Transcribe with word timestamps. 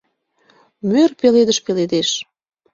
Мӧр 0.89 1.09
пеледыш 1.19 1.59
пеледеш. 1.65 2.09